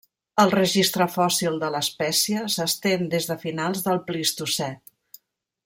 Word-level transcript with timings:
El 0.43 0.51
registre 0.53 1.05
fòssil 1.15 1.59
de 1.63 1.69
l'espècie 1.75 2.45
s'estén 2.55 3.07
des 3.13 3.29
de 3.33 3.37
finals 3.47 3.85
del 3.89 4.01
Plistocè. 4.09 4.73